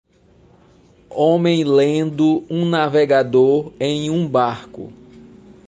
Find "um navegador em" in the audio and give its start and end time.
2.49-4.09